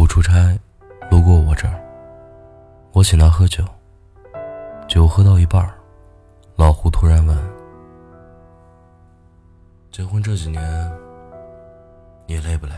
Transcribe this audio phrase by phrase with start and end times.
[0.00, 0.58] 胡出差，
[1.10, 1.78] 路过我这儿，
[2.92, 3.62] 我请他喝酒。
[4.88, 5.62] 酒喝到一半，
[6.56, 7.36] 老胡突然问
[9.92, 10.90] ：“结婚这几年，
[12.26, 12.72] 你累不累？”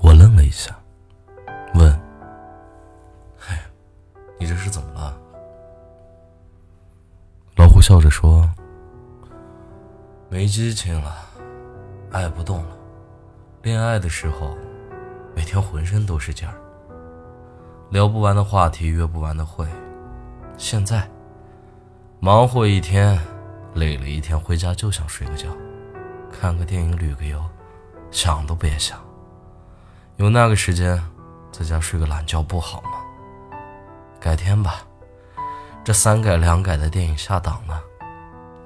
[0.00, 0.72] 我愣了一下，
[1.74, 1.90] 问
[3.50, 3.60] ：“哎，
[4.38, 5.18] 你这是怎么了？”
[7.58, 8.48] 老胡笑着说
[10.30, 11.16] ：“没激情了，
[12.12, 12.76] 爱不动了。
[13.62, 14.56] 恋爱的时候。”
[15.34, 16.54] 每天浑身都是劲儿，
[17.90, 19.66] 聊不完的话题，约不完的会。
[20.56, 21.08] 现在，
[22.20, 23.18] 忙活一天，
[23.74, 25.48] 累了一天，回家就想睡个觉，
[26.30, 27.42] 看个电影，旅个游，
[28.10, 28.98] 想都别想。
[30.16, 31.02] 有那个时间，
[31.50, 32.90] 在家睡个懒觉不好吗？
[34.20, 34.76] 改天吧，
[35.82, 37.82] 这三改两改的电影下档了，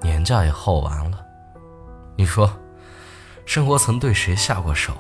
[0.03, 1.25] 年假也耗完了。
[2.17, 2.51] 你说，
[3.47, 4.93] 生活曾对谁下过手？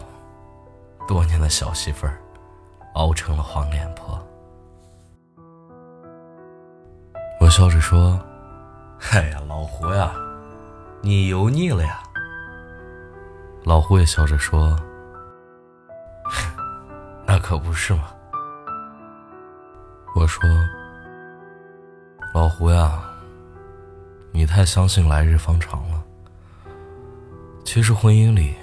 [1.09, 2.21] 多年的小媳妇儿，
[2.93, 4.23] 熬成了黄脸婆。
[7.41, 8.21] 我笑着说
[9.11, 10.13] ：“哎呀，老胡呀，
[11.01, 12.03] 你油腻了呀。”
[13.65, 14.79] 老胡也笑着说
[17.25, 18.11] ：“那可不是嘛。”
[20.15, 20.43] 我说
[22.35, 23.03] ：“老胡呀，
[24.31, 26.05] 你太相信来日方长了。
[27.65, 28.55] 其实婚姻里……”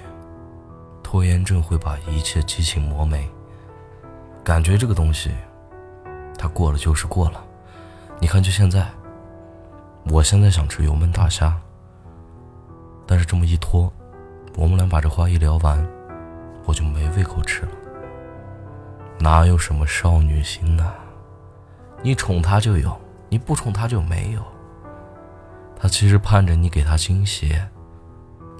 [1.06, 3.30] 拖延症会把一切激情磨没。
[4.42, 5.30] 感觉这个东西，
[6.36, 7.40] 它过了就是过了。
[8.18, 8.84] 你看，就现在，
[10.10, 11.56] 我现在想吃油焖大虾，
[13.06, 13.88] 但是这么一拖，
[14.56, 15.88] 我们俩把这话一聊完，
[16.64, 17.72] 我就没胃口吃了。
[19.20, 20.92] 哪有什么少女心呐？
[22.02, 24.42] 你宠她就有，你不宠她就没有。
[25.78, 27.56] 她其实盼着你给她惊喜，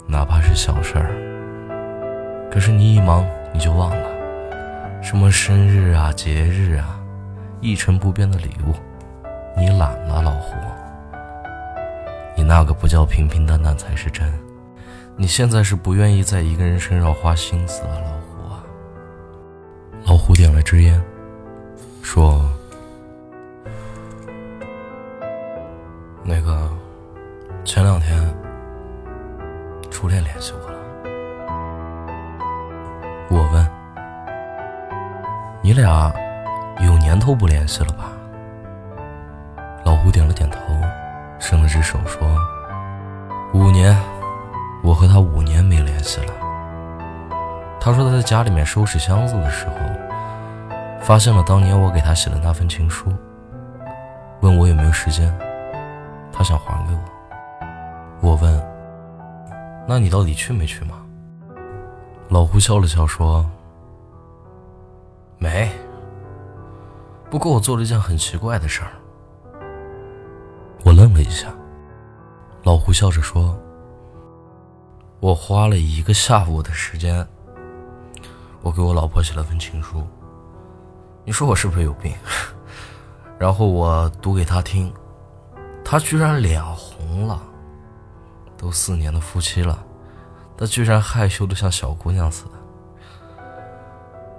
[0.06, 1.26] 哪怕是小事儿。
[2.50, 6.98] 可是你一忙你就忘了，什么生日啊、节日啊，
[7.60, 8.74] 一成不变的礼物，
[9.56, 10.56] 你懒了，老胡。
[12.34, 14.30] 你那个不叫平平淡淡才是真。
[15.16, 18.62] 你现在是不愿意在一个人身上花心思了，老胡啊。
[20.04, 21.02] 老胡点了支烟，
[22.02, 22.44] 说
[26.22, 26.70] ：“那个，
[27.64, 28.22] 前两天，
[29.90, 30.72] 初恋联系我了。”
[33.36, 33.68] 我问
[35.60, 36.10] ：“你俩
[36.80, 38.10] 有年头不联系了吧？”
[39.84, 40.58] 老胡点了点头，
[41.38, 42.26] 伸了只手说
[43.52, 43.94] ：“五年，
[44.82, 46.32] 我和他五年没联系了。”
[47.78, 49.74] 他说他在家里面收拾箱子的时候，
[50.98, 53.12] 发现了当年我给他写的那份情书，
[54.40, 55.30] 问我有没有时间，
[56.32, 57.00] 他想还给我。
[58.22, 58.66] 我问
[59.86, 60.94] ：“那你到底去没去吗？”
[62.36, 63.48] 老胡笑了笑说
[65.40, 65.72] ：“没。
[67.30, 68.92] 不过我做了一件很奇怪的事儿。”
[70.84, 71.48] 我愣了一下。
[72.62, 73.58] 老胡笑着说
[75.18, 77.26] ：“我花了一个下午的时间，
[78.60, 80.06] 我给我老婆写了份情书。
[81.24, 82.12] 你说我是不是有病？
[83.40, 84.92] 然后我读给她听，
[85.82, 87.42] 她居然脸红了。
[88.58, 89.82] 都四年的夫妻了。”
[90.58, 92.52] 他居然害羞的像小姑娘似的，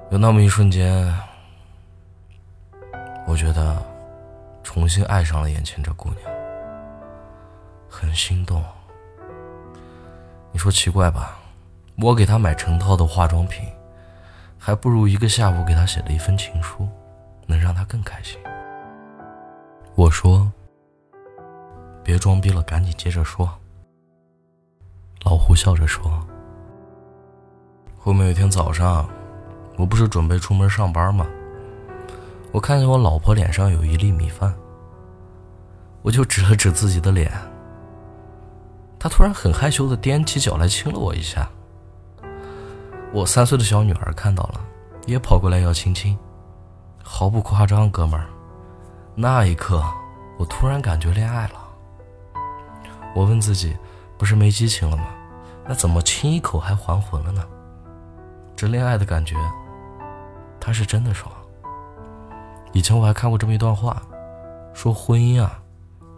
[0.09, 1.13] 有那么一瞬间，
[3.27, 3.77] 我觉得
[4.63, 6.31] 重新爱上了眼前这姑娘，
[7.87, 8.63] 很心动。
[10.51, 11.37] 你说奇怪吧？
[12.01, 13.67] 我给她买成套的化妆品，
[14.57, 16.87] 还不如一个下午给她写了一封情书，
[17.45, 18.39] 能让她更开心。
[19.93, 20.51] 我说
[22.03, 23.47] ：“别装逼了，赶紧接着说。”
[25.37, 26.11] 我呼笑着说
[27.95, 29.07] ：“后面有一天早上，
[29.77, 31.27] 我不是准备出门上班吗？
[32.51, 34.51] 我看见我老婆脸上有一粒米饭，
[36.01, 37.31] 我就指了指自己的脸。
[38.97, 41.47] 她突然很害羞的踮起脚来亲了我一下。
[43.13, 44.59] 我三岁的小女儿看到了，
[45.05, 46.17] 也跑过来要亲亲。
[47.03, 48.25] 毫不夸张，哥们儿，
[49.13, 49.83] 那一刻
[50.39, 51.67] 我突然感觉恋爱了。
[53.13, 53.77] 我问自己。”
[54.17, 55.09] 不是没激情了吗？
[55.67, 57.43] 那怎么亲一口还还魂了呢？
[58.55, 59.35] 这恋爱的感觉，
[60.59, 61.31] 他是真的爽。
[62.73, 64.01] 以前我还看过这么一段话，
[64.73, 65.59] 说婚姻啊，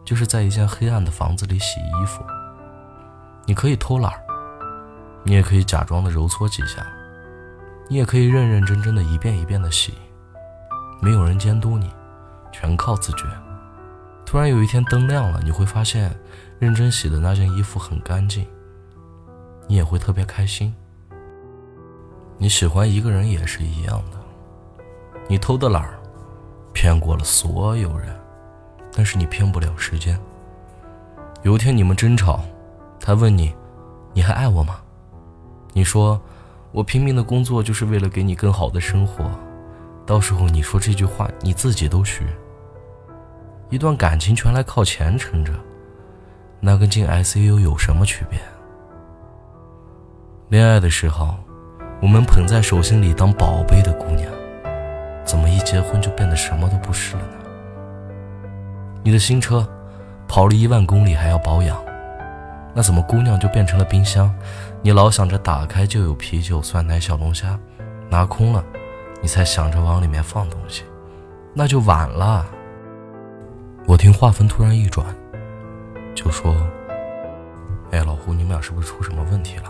[0.06, 2.24] 就是在一间黑暗的房子里洗衣服。
[3.46, 4.14] 你可以偷懒
[5.24, 6.86] 你也可以假装的揉搓几下，
[7.88, 9.94] 你也可以认认真真的一遍一遍的洗，
[11.02, 11.92] 没有人监督你，
[12.52, 13.26] 全靠自觉。
[14.26, 16.16] 突然有一天灯亮了，你会发现。
[16.60, 18.46] 认真洗的那件衣服很干净，
[19.70, 20.74] 你也会特别开心。
[22.40, 24.18] 你喜欢一个人也是一样的，
[25.28, 26.00] 你偷的懒儿，
[26.74, 28.20] 骗过了所有人，
[28.92, 30.20] 但是你骗不了时间。
[31.44, 32.44] 有一天你们争吵，
[33.00, 33.54] 他问你，
[34.12, 34.80] 你还爱我吗？
[35.72, 36.20] 你说，
[36.72, 39.30] 我拼命的工作就是为了给你更好的生活。
[40.04, 42.26] 到时候你说这句话，你自己都虚。
[43.70, 45.54] 一段感情全来靠钱撑着，
[46.60, 48.40] 那跟进 ICU 有什么区别？
[50.50, 51.36] 恋爱的时候。
[52.02, 54.32] 我们捧在手心里当宝贝的姑娘，
[55.26, 58.54] 怎么一结婚就变得什么都不是了呢？
[59.04, 59.68] 你的新车
[60.26, 61.78] 跑了一万公里还要保养，
[62.74, 64.34] 那怎么姑娘就变成了冰箱？
[64.82, 67.60] 你老想着打开就有啤酒、酸奶、小龙虾，
[68.10, 68.64] 拿空了，
[69.22, 70.86] 你才想着往里面放东西，
[71.54, 72.46] 那就晚了。
[73.88, 75.06] 我听话锋突然一转，
[76.16, 76.56] 就说
[77.92, 79.64] ：“哎，老胡，你们俩是不是出什么问题了？”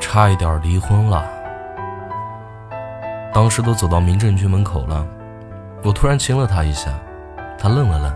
[0.00, 1.22] 差一点离婚了。
[3.34, 5.06] 当时都走到民政局门口了，
[5.84, 6.90] 我突然亲了他一下，
[7.58, 8.10] 他愣了愣。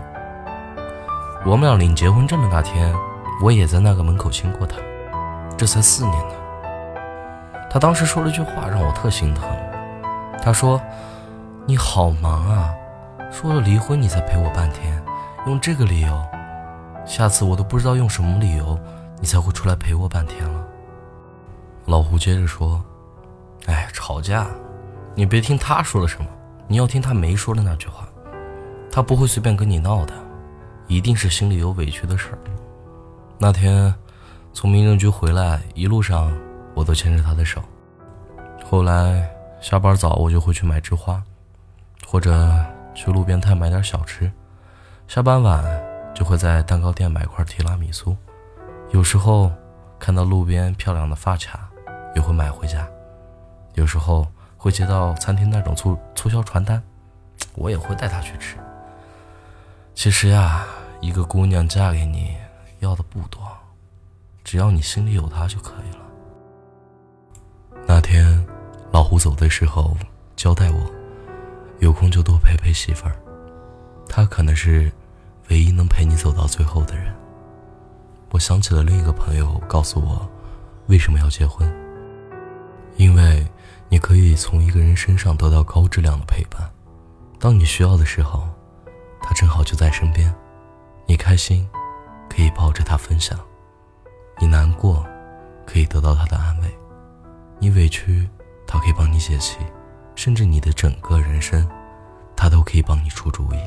[1.45, 2.91] 我们俩领结婚证的那天，
[3.39, 4.77] 我也在那个门口亲过他。
[5.55, 6.33] 这才四年呢。
[7.69, 9.47] 他当时说了句话让我特心疼，
[10.41, 10.81] 他说
[11.67, 12.73] ：‘你好忙啊，
[13.31, 14.99] 说了离婚你才陪我半天，
[15.45, 16.19] 用这个理由。’”
[17.05, 18.79] 下次我都不知道用什么理由，
[19.19, 20.65] 你才会出来陪我半天了。
[21.85, 22.83] 老胡接着说
[23.67, 24.47] ：“哎，吵架，
[25.13, 26.27] 你别听他说了什么，
[26.67, 28.07] 你要听他没说的那句话。
[28.89, 30.13] 他不会随便跟你闹的，
[30.87, 32.37] 一定是心里有委屈的事儿。
[33.37, 33.93] 那天
[34.53, 36.31] 从民政局回来，一路上
[36.73, 37.61] 我都牵着他的手。
[38.63, 39.29] 后来
[39.59, 41.21] 下班早，我就会去买枝花，
[42.07, 42.49] 或者
[42.95, 44.31] 去路边摊买点小吃。
[45.07, 45.63] 下班晚。”
[46.13, 48.15] 就会在蛋糕店买块提拉米苏，
[48.91, 49.51] 有时候
[49.97, 51.67] 看到路边漂亮的发卡，
[52.15, 52.87] 也会买回家。
[53.73, 56.81] 有时候会接到餐厅那种促促销传单，
[57.55, 58.55] 我也会带她去吃。
[59.95, 60.65] 其实呀，
[61.01, 62.37] 一个姑娘嫁给你
[62.79, 63.41] 要的不多，
[64.43, 66.05] 只要你心里有她就可以了。
[67.87, 68.45] 那天
[68.91, 69.97] 老胡走的时候
[70.35, 70.79] 交代我，
[71.79, 73.15] 有空就多陪陪媳妇儿，
[74.07, 74.91] 她可能是。
[75.49, 77.13] 唯一能陪你走到最后的人。
[78.31, 80.27] 我想起了另一个朋友告诉我，
[80.87, 81.71] 为什么要结婚？
[82.97, 83.45] 因为
[83.89, 86.67] 你可以从一个人身上得到高质量的陪伴。
[87.39, 88.47] 当你需要的时候，
[89.21, 90.33] 他正好就在身边。
[91.05, 91.67] 你开心，
[92.29, 93.37] 可以抱着他分享；
[94.39, 95.05] 你难过，
[95.65, 96.67] 可以得到他的安慰；
[97.59, 98.27] 你委屈，
[98.65, 99.57] 他可以帮你解气；
[100.15, 101.69] 甚至你的整个人生，
[102.35, 103.57] 他都可以帮你出主意。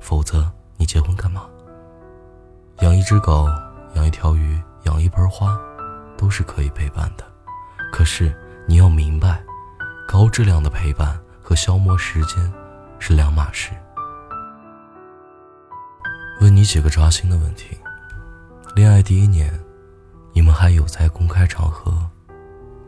[0.00, 0.50] 否则。
[0.76, 1.46] 你结婚干嘛？
[2.80, 3.46] 养一只狗，
[3.94, 5.56] 养一条鱼，养一盆花，
[6.18, 7.24] 都是可以陪伴的。
[7.92, 8.36] 可是
[8.66, 9.42] 你要明白，
[10.08, 12.52] 高质量的陪伴和消磨时间
[12.98, 13.70] 是两码事。
[16.40, 17.78] 问你几个扎心的问题：
[18.74, 19.48] 恋爱第一年，
[20.32, 21.92] 你们还有在公开场合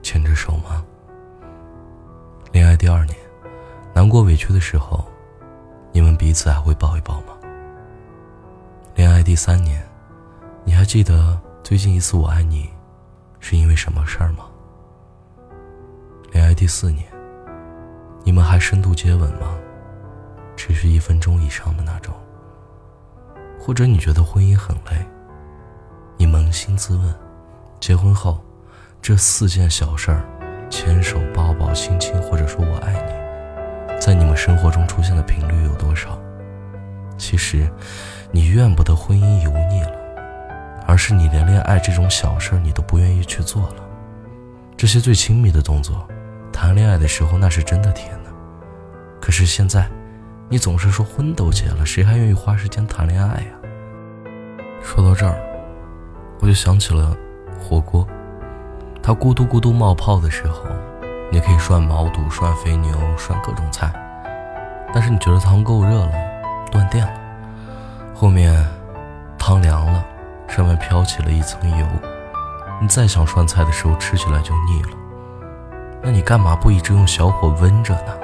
[0.03, 0.85] 牵着手吗？
[2.51, 3.17] 恋爱第二年，
[3.95, 5.07] 难过委屈的时候，
[5.93, 7.36] 你们彼此还会抱一抱吗？
[9.27, 9.85] 第三年，
[10.65, 12.71] 你还记得最近一次我爱你，
[13.41, 14.45] 是因为什么事儿吗？
[16.31, 17.05] 恋爱第四年，
[18.23, 19.59] 你们还深度接吻吗？
[20.55, 22.15] 持续一分钟以上的那种。
[23.59, 25.05] 或者你觉得婚姻很累，
[26.17, 27.13] 你扪心自问，
[27.81, 28.41] 结婚后
[29.03, 30.23] 这四件小事儿——
[30.71, 32.93] 牵手、抱抱、亲亲，或者说我爱
[33.89, 36.17] 你，在你们生活中出现的频率有多少？
[37.19, 37.69] 其实。
[38.37, 39.93] 你怨不得婚姻油腻了，
[40.87, 43.77] 而是你连恋爱这种小事你都不愿意去做了。
[44.77, 46.07] 这些最亲密的动作，
[46.53, 48.31] 谈恋爱的时候那是真的甜呢。
[49.23, 49.89] 可是现在，
[50.51, 53.47] 你总是说婚都结了，谁还愿意花时间谈恋爱呀？
[54.83, 55.41] 说到这儿，
[56.41, 57.17] 我就想起了
[57.59, 58.07] 火锅，
[59.03, 60.61] 它咕嘟咕嘟冒泡的时候，
[61.33, 63.91] 你可以涮毛肚、涮肥牛、涮各种菜，
[64.93, 66.13] 但是你觉得汤够热了，
[66.71, 67.26] 断电了。
[68.19, 68.67] 后面，
[69.39, 70.03] 汤凉了，
[70.49, 71.87] 上面飘起了一层油。
[72.81, 74.97] 你再想涮菜的时候，吃起来就腻了。
[76.03, 78.17] 那你干嘛不一直用小火温着呢？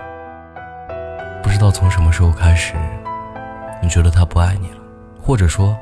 [1.43, 2.73] 不知道从什么时候开始，
[3.83, 4.79] 你觉得他不爱你了，
[5.21, 5.77] 或者说，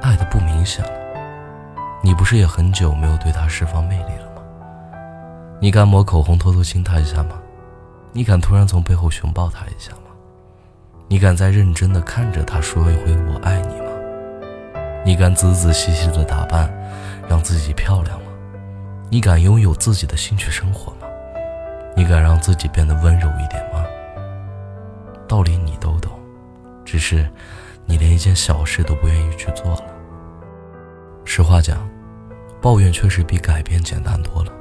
[0.00, 0.92] 爱的不明显了。
[2.02, 4.40] 你不是也很久没有对他释放魅力了吗？
[5.60, 7.38] 你敢抹口红偷偷亲他一下吗？
[8.12, 9.92] 你敢突然从背后熊抱他一下？
[11.12, 13.90] 你敢再认真的看着他说一回“我爱你”吗？
[15.04, 16.72] 你敢仔仔细细的打扮，
[17.28, 18.30] 让自己漂亮吗？
[19.10, 21.08] 你敢拥有自己的兴趣生活吗？
[21.96, 23.84] 你敢让自己变得温柔一点吗？
[25.26, 26.12] 道理你都懂，
[26.84, 27.28] 只是
[27.86, 29.84] 你连一件小事都不愿意去做了。
[31.24, 31.90] 实话讲，
[32.62, 34.52] 抱怨确实比改变简单多了。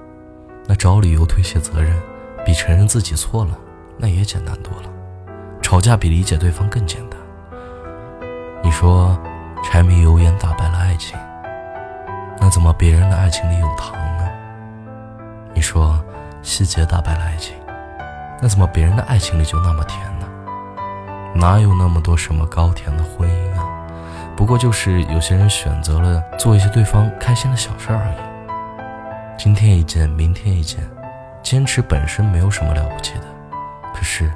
[0.65, 1.95] 那找理由推卸责任，
[2.43, 3.55] 比承认自己错了，
[3.99, 4.89] 那也简单多了。
[5.69, 7.19] 吵架比理解对方更简单。
[8.63, 9.15] 你说，
[9.63, 11.15] 柴米油盐打败了爱情，
[12.39, 14.27] 那怎么别人的爱情里有糖呢？
[15.53, 16.03] 你说，
[16.41, 17.55] 细节打败了爱情，
[18.41, 20.27] 那怎么别人的爱情里就那么甜呢？
[21.35, 23.63] 哪有那么多什么高甜的婚姻啊？
[24.35, 29.37] 不过就是有些人选择了做一些对方开心的小事而已。
[29.37, 30.79] 今天一件，明天一件，
[31.43, 33.25] 坚持本身没有什么了不起的，
[33.93, 34.33] 可是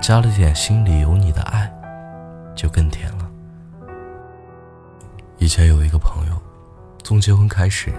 [0.00, 1.72] 加了点心里有你的爱，
[2.54, 3.30] 就更甜了。
[5.38, 6.34] 以前有一个朋友，
[7.02, 7.92] 从结婚开始，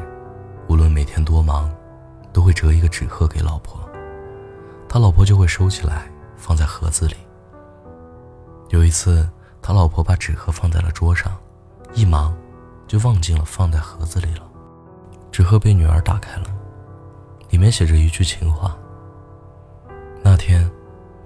[0.67, 1.69] 无论每天多忙，
[2.31, 3.79] 都会折一个纸鹤给老婆，
[4.87, 6.03] 他老婆就会收起来
[6.37, 7.15] 放在盒子里。
[8.69, 9.27] 有一次，
[9.61, 11.35] 他老婆把纸鹤放在了桌上，
[11.93, 12.35] 一忙
[12.87, 14.43] 就忘记了放在盒子里了。
[15.31, 16.45] 纸鹤被女儿打开了，
[17.49, 18.77] 里面写着一句情话。
[20.23, 20.69] 那天，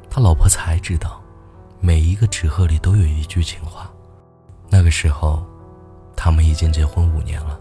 [0.10, 1.22] 他老婆才知道，
[1.80, 3.90] 每一个纸鹤里都有一句情话。
[4.70, 5.46] 那个时候。
[6.22, 7.58] 他们已经结婚五年了。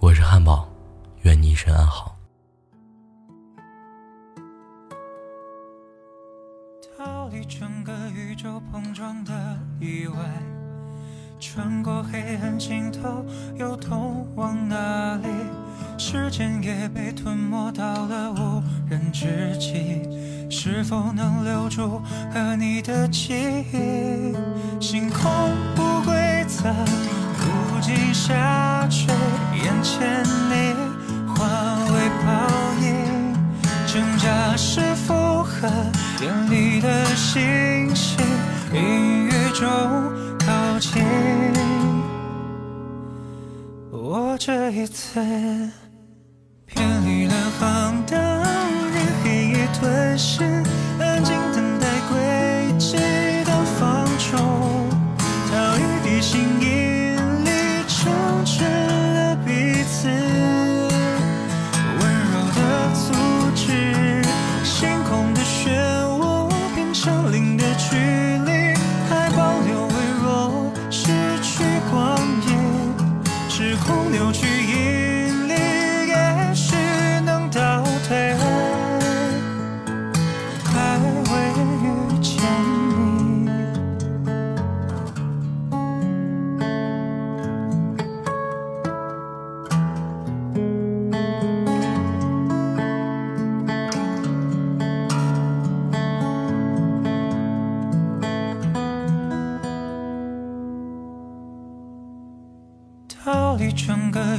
[0.00, 0.68] 我是汉堡，
[1.22, 2.16] 愿你一生安好。
[6.98, 9.32] 逃离整个宇宙碰撞的
[9.78, 10.16] 意外，
[11.38, 13.24] 穿过黑暗尽头，
[13.56, 15.28] 又通往哪里？
[15.98, 20.02] 时间也被吞没到了无人之际。
[20.50, 22.00] 是否能留住
[22.32, 23.34] 和你的记
[23.72, 24.34] 忆？
[24.80, 25.30] 星空
[25.74, 26.70] 不规则，
[27.40, 29.06] 无尽下坠，
[29.56, 30.74] 眼前你
[31.34, 31.44] 化
[31.92, 32.24] 为泡
[32.80, 33.34] 影，
[33.86, 35.68] 挣扎是负荷
[36.20, 38.18] 眼里的星星，
[38.72, 39.66] 隐约中
[40.38, 41.83] 靠近。
[44.06, 45.18] 我这一次
[46.66, 48.14] 偏离了航道。
[48.92, 50.44] 任黑夜吞噬，
[51.00, 51.34] 安静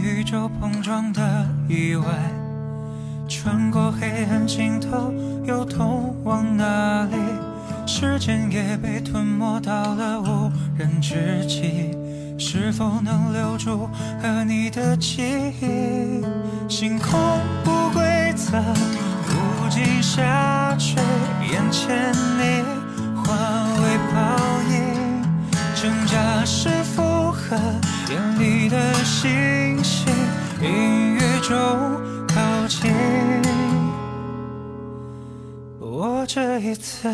[0.06, 2.06] 宇宙碰撞的意外，
[3.28, 5.12] 穿过黑暗尽头，
[5.48, 7.18] 又通往哪里？
[7.88, 11.98] 时间也被吞没到了无人之际，
[12.38, 13.90] 是否能留住
[14.22, 15.24] 和你的记
[15.60, 16.24] 忆？
[16.70, 17.20] 星空
[17.64, 21.02] 不规则，无尽下坠，
[21.52, 22.64] 眼前你
[23.24, 23.34] 化
[23.82, 24.38] 为泡
[24.70, 25.24] 影，
[25.74, 27.58] 挣扎是负荷。
[28.08, 29.65] 眼里的星
[30.66, 31.56] 星，隐约中
[32.28, 32.92] 靠近。
[35.80, 37.08] 我这一次。